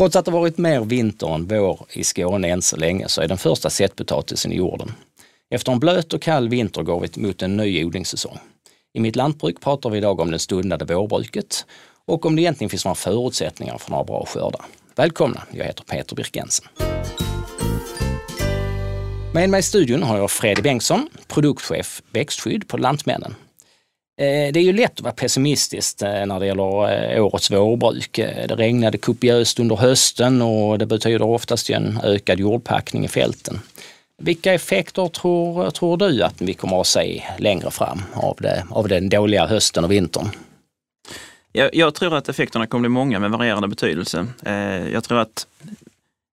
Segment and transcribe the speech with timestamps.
[0.00, 3.28] Trots att det varit mer vinter än vår i Skåne än så länge så är
[3.28, 4.92] den första sättpotatisen i jorden.
[5.50, 8.38] Efter en blöt och kall vinter går vi mot en ny odlingssäsong.
[8.92, 11.66] I mitt lantbruk pratar vi idag om det stundande vårbruket
[12.06, 14.64] och om det egentligen finns några förutsättningar för några bra skördar.
[14.96, 16.66] Välkomna, jag heter Peter Birkensen.
[19.34, 23.34] Med mig i studion har jag Fredrik Bengtsson, produktchef växtskydd på Lantmännen.
[24.20, 28.16] Eh, det är ju lätt att vara pessimistisk eh, när det gäller eh, årets vårbruk.
[28.48, 33.60] Det regnade kopiöst under hösten och det betyder oftast en ökad jordpackning i fälten.
[34.18, 38.88] Vilka effekter tror, tror du att vi kommer att se längre fram av, det, av
[38.88, 40.28] den dåliga hösten och vintern?
[41.52, 44.26] Jag, jag tror att effekterna kommer bli många med varierande betydelse.
[44.92, 45.46] Jag tror att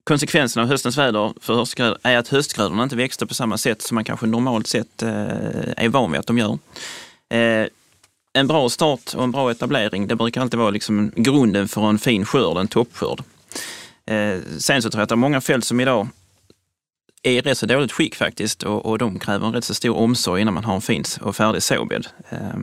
[0.03, 3.95] konsekvensen av höstens väder för höstgrödor är att höstgrödorna inte växte på samma sätt som
[3.95, 6.57] man kanske normalt sett är van vid att de gör.
[7.29, 7.67] Eh,
[8.33, 11.99] en bra start och en bra etablering, det brukar alltid vara liksom grunden för en
[11.99, 13.23] fin skörd, en toppskörd.
[14.05, 16.07] Eh, sen så tror jag att det är många fält som idag
[17.23, 19.95] är i rätt så dåligt skick faktiskt och, och de kräver en rätt så stor
[19.95, 22.07] omsorg innan man har en fin och färdig såbädd.
[22.29, 22.57] Eh,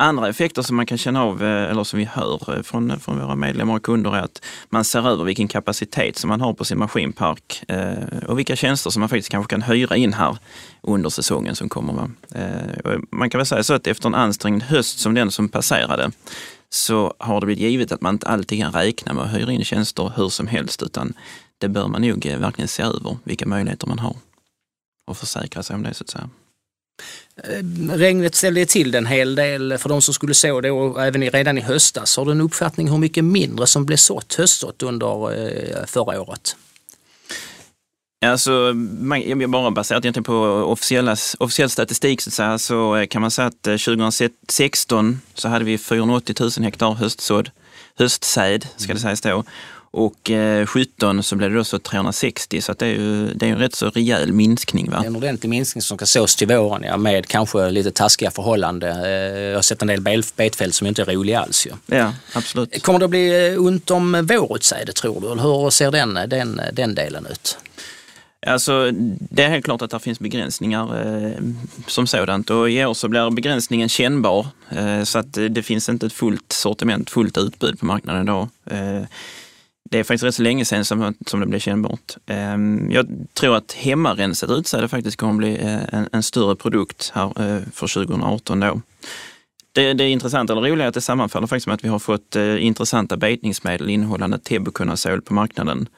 [0.00, 2.98] Andra effekter som man kan känna av, eh, eller som vi hör eh, från, eh,
[2.98, 6.52] från våra medlemmar och kunder är att man ser över vilken kapacitet som man har
[6.52, 7.64] på sin maskinpark
[8.26, 10.36] och vilka tjänster som man faktiskt kanske kan hyra in här
[10.82, 12.10] under säsongen som kommer.
[13.10, 16.10] Man kan väl säga så att efter en ansträngd höst som den som passerade
[16.70, 19.64] så har det blivit givet att man inte alltid kan räkna med att hyra in
[19.64, 21.12] tjänster hur som helst utan
[21.58, 24.16] det bör man nog verkligen se över vilka möjligheter man har
[25.06, 26.30] och försäkra sig om det så att säga.
[27.44, 31.58] Eh, regnet ställde till en hel del för de som skulle så då även redan
[31.58, 32.16] i höstas.
[32.16, 36.56] Har du en uppfattning hur mycket mindre som blev sått höstsått under eh, förra året?
[38.26, 38.72] Alltså,
[39.48, 43.76] bara baserat egentligen på officiella, officiell statistik så, säga, så kan man säga att eh,
[43.76, 47.50] 2016 så hade vi 480 000 hektar höstsådd,
[47.98, 49.44] höstsäd ska det sägas då.
[49.92, 53.50] Och eh, 17 så blev det då så 360 så det är ju det är
[53.50, 54.90] en rätt så rejäl minskning.
[54.90, 54.98] Va?
[54.98, 58.30] Det är en ordentlig minskning som ska sås till våren ja, med kanske lite taskiga
[58.30, 59.04] förhållanden.
[59.04, 60.02] Eh, jag har sett en del
[60.36, 61.66] betfält som inte är roliga alls.
[61.66, 61.96] Ju.
[61.96, 62.82] Ja, absolut.
[62.82, 65.32] Kommer det att bli eh, ont om vårutsäde tror du?
[65.32, 67.58] Eller hur ser den, den, den delen ut?
[68.46, 68.90] Alltså,
[69.30, 71.42] det är helt klart att det finns begränsningar eh,
[71.86, 76.06] som sådant och i år så blir begränsningen kännbar eh, så att det finns inte
[76.06, 78.48] ett fullt sortiment, fullt utbud på marknaden då.
[78.66, 79.02] Eh,
[79.90, 82.16] det är faktiskt rätt så länge sedan som, som det blev kännbart.
[82.26, 87.12] Ehm, jag tror att hemmarensat utsäde faktiskt kommer att bli eh, en, en större produkt
[87.14, 88.80] här eh, för 2018 då.
[89.72, 92.36] Det, det intressanta eller roliga är att det sammanfaller faktiskt med att vi har fått
[92.36, 95.88] eh, intressanta betningsmedel innehållande tebukonazol på marknaden.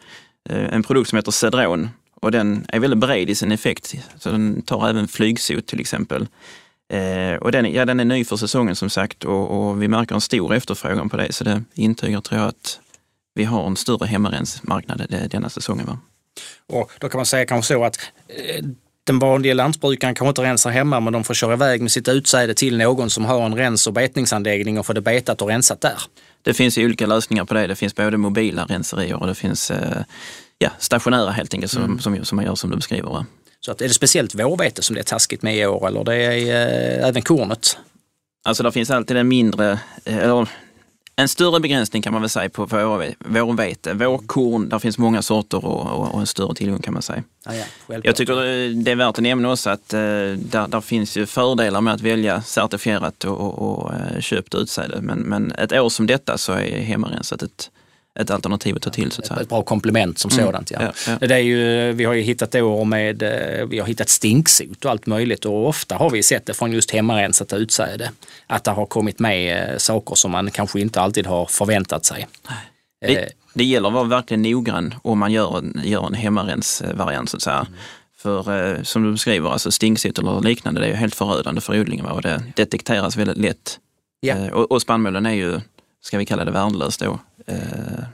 [0.49, 3.95] En produkt som heter Cedron och den är väldigt bred i sin effekt.
[4.19, 6.27] Så den tar även flygsot till exempel.
[7.41, 10.21] och den, ja, den är ny för säsongen som sagt och, och vi märker en
[10.21, 12.81] stor efterfrågan på det så det intygar tror jag att
[13.35, 15.87] vi har en större hemmarensmarknad denna säsongen.
[15.87, 15.99] Va?
[16.69, 17.99] Och då kan man säga kanske så att
[18.29, 18.65] eh,
[19.05, 22.55] den vanliga lantbrukaren kanske inte rensar hemma men de får köra iväg med sitt utsäde
[22.55, 26.03] till någon som har en rens och betningsanläggning och få det betat och rensat där.
[26.43, 27.67] Det finns ju olika lösningar på det.
[27.67, 30.03] Det finns både mobila renserier och det finns eh,
[30.59, 31.99] ja, stationära helt enkelt som, mm.
[31.99, 33.11] som, som man gör som du beskriver.
[33.11, 33.27] Va?
[33.61, 36.17] Så att är det speciellt vårvete som det är taskigt med i år eller det
[36.17, 37.79] är eh, även kornet?
[38.45, 40.49] Alltså det finns alltid en mindre, eller
[41.17, 42.65] en större begränsning kan man väl säga på
[43.21, 43.95] vårvete.
[43.95, 47.23] Vårkorn, där finns många sorter och, och, och en större tillgång kan man säga.
[47.45, 48.35] Ja, ja, jag tycker
[48.85, 52.01] det är värt att nämna också att eh, där, där, finns ju fördelar med att
[52.01, 55.01] välja certifierat och, och, och eh, köpt utsäde.
[55.03, 57.71] Men, men ett år som detta så är hemmarensat ett,
[58.21, 59.13] ett alternativ att ta till.
[59.13, 59.41] Så att säga.
[59.41, 60.45] Ett bra komplement som mm.
[60.45, 60.71] sådant.
[60.71, 60.79] Ja.
[60.83, 61.27] Ja, ja.
[61.27, 64.91] Det är ju, vi har ju hittat år med, eh, vi har hittat stinksot och
[64.91, 68.11] allt möjligt och ofta har vi sett det från just hemmarensat utsäde.
[68.47, 72.27] Att det har kommit med eh, saker som man kanske inte alltid har förväntat sig.
[73.01, 77.31] Det, eh, det gäller att vara verkligen noggrann om man gör en, gör en hemmarensvariant
[77.31, 77.67] så att säga.
[77.69, 77.73] Mm.
[78.17, 82.07] För som du beskriver, alltså stinksot eller liknande, det är ju helt förödande för odlingen
[82.07, 83.79] och det detekteras väldigt lätt.
[84.21, 84.53] Ja.
[84.53, 85.61] och, och spannmålen är ju,
[86.01, 88.05] ska vi kalla det värdelös då, Eh,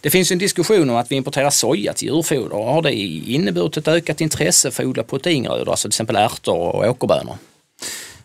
[0.00, 2.56] det finns en diskussion om att vi importerar soja till djurfoder.
[2.56, 6.88] Har det inneburit ett ökat intresse för att odla proteingrödor, alltså till exempel ärtor och
[6.88, 7.36] åkerbönor?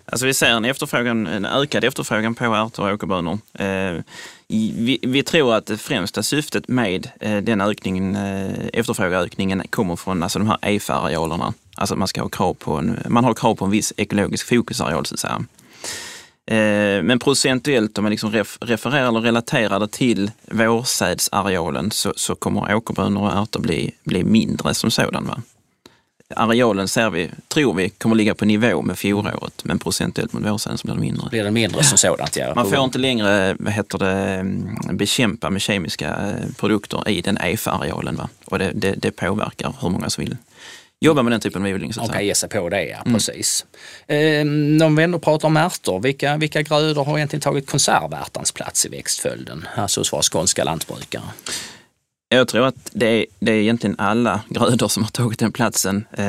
[0.05, 3.39] Alltså vi ser en, efterfrågan, en ökad efterfrågan på ärtor och åkerbönor.
[3.53, 4.03] Eh,
[4.47, 8.15] vi, vi, tror att det främsta syftet med eh, den ökningen,
[8.73, 11.53] efterfrågeökningen kommer från alltså de här EFA-arealerna.
[11.75, 15.05] Alltså man, ska ha krav på en, man har krav på en viss ekologisk fokusareal
[15.05, 15.45] så att säga.
[16.51, 22.75] Eh, men procentuellt, om man liksom refererar eller relaterar det till vårsädsarealen så, så kommer
[22.75, 25.27] åkerbönor och ärtor bli, bli mindre som sådan.
[25.27, 25.41] Va?
[26.35, 30.77] arealen ser vi, tror vi kommer ligga på nivå med fjolåret, men procentuellt mot vårsäden
[30.77, 31.29] så blir det mindre.
[31.29, 32.55] Blir det mindre som sådant, ja.
[32.55, 37.37] Man får inte längre vad heter det, mm, bekämpa med kemiska eh, produkter i den
[37.37, 38.21] EFA-arealen.
[38.45, 40.37] Och det, det, det påverkar hur många som vill
[40.99, 41.91] jobba med den typen av odling.
[42.01, 43.13] Och kan ge sig på det, ja mm.
[43.13, 43.65] precis.
[44.07, 44.17] Eh,
[44.89, 49.67] vi ändå pratar om ärtor, vilka, vilka grödor har egentligen tagit konservärtans plats i växtföljden,
[49.75, 51.23] alltså hos våra skånska lantbrukare?
[52.29, 56.05] Jag tror att det är, det är egentligen alla grödor som har tagit den platsen.
[56.11, 56.25] Eh,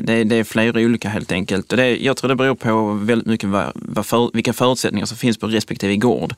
[0.00, 1.72] det, är, det är flera olika helt enkelt.
[1.72, 5.16] Och det, jag tror det beror på väldigt mycket vad, vad för, vilka förutsättningar som
[5.16, 6.34] finns på respektive gård.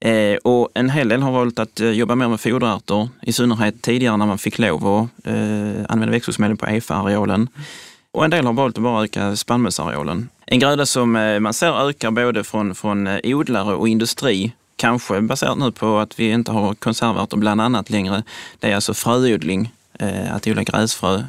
[0.00, 3.82] Eh, och en hel del har valt att eh, jobba mer med foderärtor, i synnerhet
[3.82, 7.48] tidigare när man fick lov att eh, använda växtskyddsmedel på EFA-arealen.
[8.12, 10.28] Och en del har valt att bara öka spannmålsarealen.
[10.46, 15.20] En gröda som eh, man ser ökar både från, från eh, odlare och industri, kanske
[15.20, 18.22] baserat nu på att vi inte har konservärtor bland annat längre,
[18.58, 21.22] det är alltså fröodling eh, att odla gräsfrö.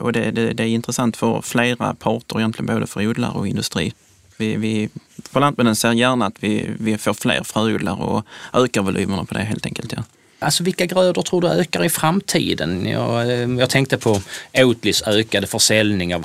[0.00, 3.92] och det, det, det, är intressant för flera parter, egentligen både för odlare och industri.
[4.40, 4.88] Vi, vi
[5.32, 9.40] på Lantmännen ser gärna att vi, vi får fler fröodlare och ökar volymerna på det
[9.40, 9.92] helt enkelt.
[9.96, 10.02] Ja.
[10.38, 12.86] Alltså vilka grödor tror du ökar i framtiden?
[12.86, 14.20] Jag, eh, jag tänkte på
[14.54, 16.24] Oatlys ökade försäljning av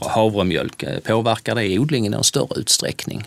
[0.00, 0.84] havremjölk.
[1.04, 3.24] Påverkar det odlingen i någon större utsträckning?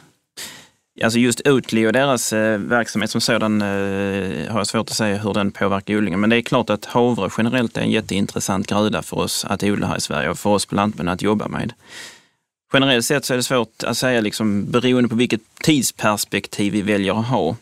[1.04, 5.18] Alltså just Oatly och deras eh, verksamhet som sådan eh, har jag svårt att säga
[5.18, 6.20] hur den påverkar odlingen.
[6.20, 9.88] Men det är klart att havre generellt är en jätteintressant gröda för oss att odla
[9.88, 11.74] här i Sverige och för oss på Lantmännen att jobba med.
[12.74, 17.20] Generellt sett så är det svårt att säga liksom, beroende på vilket tidsperspektiv vi väljer
[17.20, 17.56] att ha.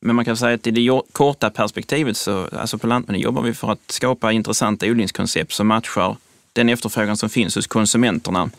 [0.00, 3.54] Men man kan säga att i det korta perspektivet så, alltså på Lantmännen jobbar vi
[3.54, 6.16] för att skapa intressanta odlingskoncept som matchar
[6.52, 8.50] den efterfrågan som finns hos konsumenterna.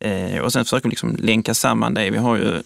[0.00, 2.10] Eh, och sen försöker vi liksom länka samman det.
[2.10, 2.62] Vi har ju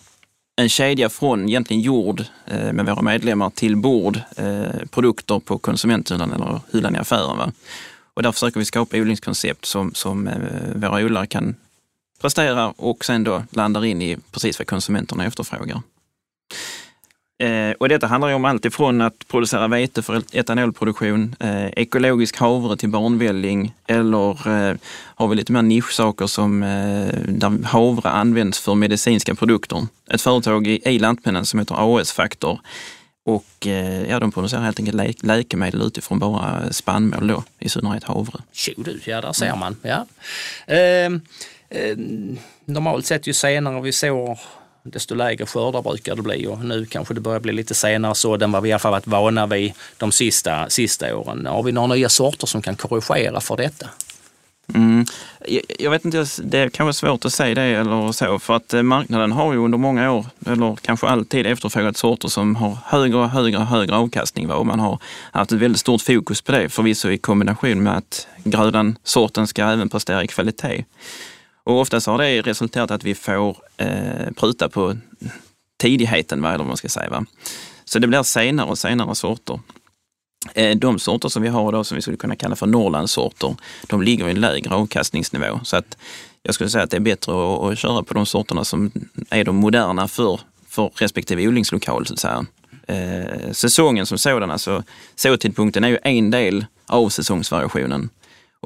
[0.56, 6.32] en kedja från egentligen jord eh, med våra medlemmar till bord, eh, produkter på konsumenthyllan
[6.32, 7.38] eller hyllan i affären.
[7.38, 7.52] Va?
[8.14, 10.34] Och där försöker vi skapa odlingskoncept som, som eh,
[10.74, 11.54] våra odlare kan
[12.26, 15.82] prestera och sen då landar in i precis vad konsumenterna efterfrågar.
[17.38, 22.37] Eh, och detta handlar ju om allt ifrån att producera vete för etanolproduktion, eh, ekologisk
[22.37, 24.76] havre till barnvälling eller eh,
[25.14, 29.87] har vi lite mer nischsaker som eh, där havre används för medicinska produkter.
[30.11, 32.61] Ett företag i, i Lantmännen som heter AS Faktor
[33.25, 38.05] och eh, ja, de producerar helt enkelt lä läkemedel utifrån bara spannmål då, i synnerhet
[38.05, 38.40] havre.
[38.52, 39.76] Tjo du, ja där ser man.
[39.82, 40.06] Ja.
[41.68, 41.96] Eh,
[42.64, 44.38] normalt sett ju senare vi sår
[44.92, 48.34] desto lägre skördar brukar det bli och nu kanske det börjar bli lite senare så
[48.34, 51.46] än vad vi i alla fall varit vana vid de sista, sista åren.
[51.46, 53.86] Har vi några nya sorter som kan korrigera för detta?
[54.74, 55.04] Mm.
[55.78, 58.82] Jag, vet inte, det är kanske svårt att säga det eller så, för att eh,
[58.82, 63.30] marknaden har ju under många år, eller kanske alltid, efterfrågat sorter som har högre och
[63.30, 64.50] högre högre avkastning.
[64.50, 64.98] Och man har
[65.32, 69.64] haft ett väldigt stort fokus på det, förvisso i kombination med att grödan, sorten ska
[69.64, 70.84] även prestera i kvalitet.
[71.66, 74.96] Och oftast har det resulterat att vi får eh, pruta på
[75.78, 77.10] tidigheten, eller vad man ska säga.
[77.10, 77.24] Va?
[77.84, 79.60] Så det blir senare och senare sorter.
[80.54, 84.02] Eh, de sorter som vi har idag, som vi skulle kunna kalla för Norrlandssorter, de
[84.02, 85.60] ligger i en lägre avkastningsnivå.
[85.64, 85.96] Så att
[86.42, 88.90] jag skulle säga att det är bättre att, att köra på de sorterna som
[89.30, 92.06] är de moderna för, för respektive odlingslokal.
[92.06, 92.46] Så att säga.
[92.86, 94.82] Eh, säsongen som sådan, alltså
[95.14, 98.10] såtidpunkten är ju en del av säsongsvariationen.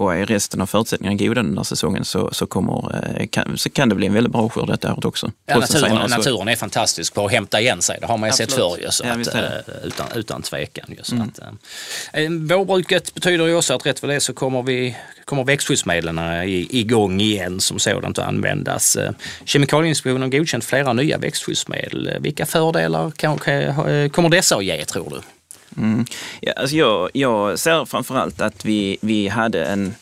[0.01, 3.71] Och är resten av förutsättningarna goda den här säsongen så, så, kommer, eh, kan, så
[3.71, 5.31] kan det bli en väldigt bra skörd detta året också.
[5.47, 7.99] Ja, naturen, naturen är fantastisk på att hämta igen sig.
[8.01, 8.51] Det har man ju Absolut.
[8.51, 8.79] sett förr.
[8.83, 10.85] Ju, så ja, att, eh, utan, utan tvekan.
[10.89, 11.29] Ju, så mm.
[11.29, 11.39] att,
[12.13, 17.21] eh, vårbruket betyder ju också att rätt för det så kommer, vi, kommer växtskyddsmedlen igång
[17.21, 18.99] igen som sådant att användas.
[19.45, 22.17] Kemikalieinspektionen har godkänt flera nya växtskyddsmedel.
[22.21, 23.39] Vilka fördelar kan,
[24.09, 25.21] kommer dessa att ge tror du?
[25.77, 26.07] Mm.
[26.41, 29.95] Ja, alltså jag, jag ser framförallt att vi, vi hade en,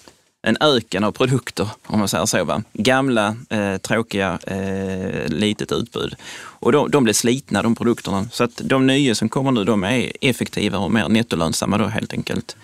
[0.43, 2.45] en öken av produkter, om man säger så.
[2.45, 2.63] Va?
[2.73, 6.15] Gamla, eh, tråkiga, eh, litet utbud.
[6.39, 8.29] Och de, de blev slitna, de produkterna.
[8.33, 12.13] Så att de nya som kommer nu, de är effektivare och mer nettolönsamma då helt
[12.13, 12.57] enkelt.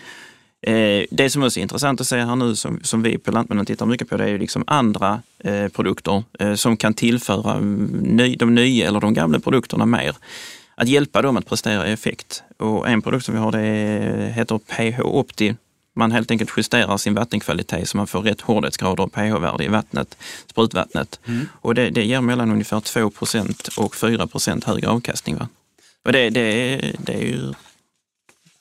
[0.67, 3.67] Eh, det som också är intressant att se här nu, som, som vi på Lantmännen
[3.67, 8.37] tittar mycket på, det är ju liksom andra eh, produkter eh, som kan tillföra ny,
[8.37, 10.17] de nya eller de gamla produkterna mer
[10.75, 12.43] att hjälpa dem att prestera effekt.
[12.59, 15.57] Och en produkt som vi har det heter pH Opti.
[15.97, 20.17] Man helt enkelt justerar sin vattenkvalitet så man får rätt hårdhetsgrader och pH-värde i vattnet,
[20.51, 21.21] sprutvattnet.
[21.27, 21.49] Mm.
[21.61, 23.11] Och det, det ger mellan ungefär 2
[23.77, 24.29] och 4
[24.67, 25.37] högre avkastning.
[25.37, 25.49] Va?
[26.05, 27.53] Och det, det, det är ju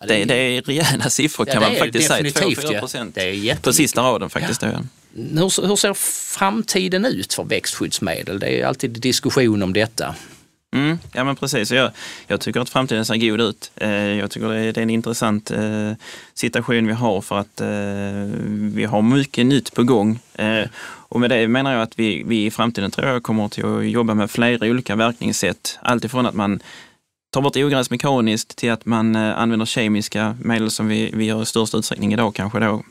[0.07, 2.23] det, det är rejäla siffror kan ja, man faktiskt säga.
[2.23, 3.55] 2-4 procent ja.
[3.61, 4.61] på sista raden faktiskt.
[4.61, 4.69] Ja.
[5.15, 5.93] Hur, hur ser
[6.37, 8.39] framtiden ut för växtskyddsmedel?
[8.39, 10.15] Det är alltid diskussion om detta.
[10.73, 11.91] Mm, ja men precis, jag,
[12.27, 13.71] jag tycker att framtiden ser god ut.
[13.75, 15.91] Eh, jag tycker det är, det är en intressant eh,
[16.33, 17.67] situation vi har för att eh,
[18.75, 20.19] vi har mycket nytt på gång.
[20.33, 23.65] Eh, och med det menar jag att vi, vi i framtiden tror jag kommer till
[23.65, 25.79] att jobba med flera olika verkningssätt.
[25.81, 26.59] Alltifrån att man
[27.33, 31.41] tar bort ogräs mekaniskt till att man eh, använder kemiska medel som vi, vi gör
[31.41, 32.83] i största utsträckning idag kanske då,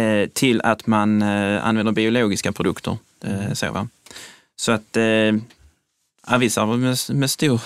[0.00, 2.96] eh, till att man eh, använder biologiska produkter.
[3.24, 3.88] Eh, så, va?
[4.56, 5.32] så att eh,
[6.26, 7.60] Ja, vi ser med, med stor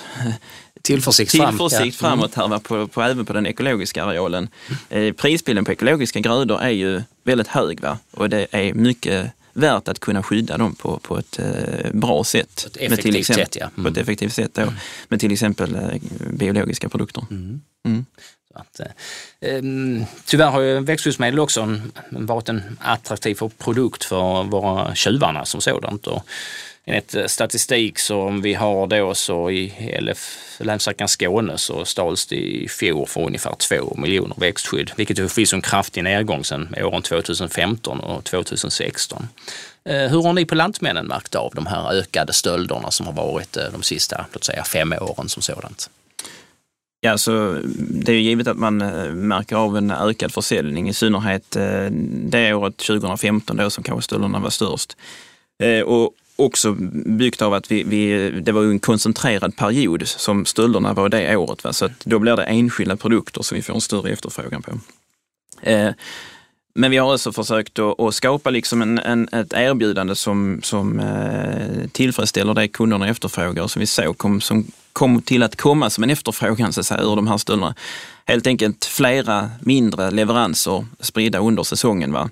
[0.83, 2.11] tillförsikt, tillförsikt fram.
[2.11, 4.49] framåt här, på, på, även på den ekologiska arealen.
[4.89, 7.99] Eh, prisbilden på ekologiska grödor är ju väldigt hög va?
[8.11, 12.63] och det är mycket värt att kunna skydda dem på, på ett eh, bra sätt.
[12.63, 13.67] På ett effektivt till exempel, sätt, ja.
[13.77, 13.85] Mm.
[13.85, 14.75] På ett effektivt sätt då, mm.
[15.09, 17.27] med till exempel eh, biologiska produkter.
[17.31, 17.61] Mm.
[17.87, 18.07] Mm.
[18.55, 18.87] Att, eh,
[19.41, 26.07] ehm, tyvärr har ju växtskyddsmedel också varit en attraktiv produkt för våra tjuvarna som sådant.
[26.07, 26.23] Och
[26.87, 32.37] enligt eh, statistik som vi har då så i LF, Länsstyrkan Skåne så stals det
[32.37, 37.03] i fjol för ungefär 2 miljoner växtskydd, vilket ju finns en kraftig nedgång sedan åren
[37.03, 39.29] 2015 och 2016.
[39.85, 43.57] Eh, hur har ni på Lantmännen märkt av de här ökade stölderna som har varit
[43.57, 45.91] eh, de sista låt säga, fem åren som sådant?
[47.01, 48.77] Ja, så det är givet att man
[49.29, 51.57] märker av en ökad försäljning, i synnerhet
[52.11, 54.97] det året 2015 då som kanske stölderna var störst.
[55.87, 56.73] Och också
[57.07, 61.65] byggt av att vi, vi, det var en koncentrerad period som stölderna var det året.
[61.65, 61.73] Va?
[61.73, 64.73] Så att då blir det enskilda produkter som vi får en större efterfrågan på.
[65.63, 65.91] Eh,
[66.75, 71.01] men vi har också försökt att, att skapa liksom en, en, ett erbjudande som, som
[71.01, 75.91] eh, tillfredsställer det kunderna efterfrågar och som vi såg kom, som kom till att komma
[75.91, 77.75] som en efterfrågan så att säga, ur de här stölderna.
[78.25, 82.13] Helt enkelt flera mindre leveranser spridda under säsongen.
[82.13, 82.31] Va?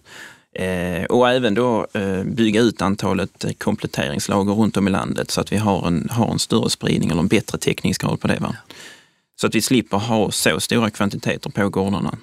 [0.54, 5.52] Eh, och även då eh, bygga ut antalet kompletteringslager runt om i landet så att
[5.52, 8.38] vi har en, har en större spridning eller en bättre täckningsgrad på det.
[8.40, 8.56] Va?
[9.40, 12.18] Så att vi slipper ha så stora kvantiteter på gårdarna.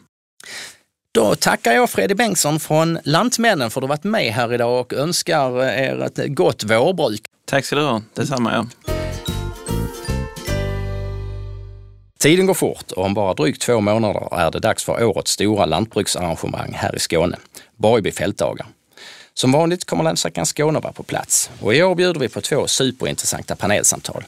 [1.14, 4.94] Då tackar jag Fredrik Bengtsson från Lantmännen för att du varit med här idag och
[4.94, 7.22] önskar er ett gott vårbruk.
[7.46, 8.54] Tack ska du ha, detsamma.
[8.54, 8.91] Ja.
[12.22, 15.66] Tiden går fort och om bara drygt två månader är det dags för årets stora
[15.66, 17.38] lantbruksarrangemang här i Skåne,
[17.76, 18.68] Borgby fältdagar.
[19.34, 22.68] Som vanligt kommer Länsstyrkan Skåne vara på plats och i år bjuder vi på två
[22.68, 24.24] superintressanta panelsamtal.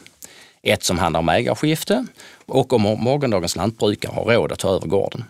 [0.61, 2.05] Ett som handlar om ägarskifte
[2.45, 5.23] och om morgondagens lantbrukare har råd att ta över gården.